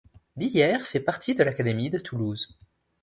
Billière 0.35 0.87
fait 0.87 0.99
partie 0.99 1.35
de 1.35 1.43
l'académie 1.43 1.91
de 1.91 1.99
Toulouse. 1.99 2.57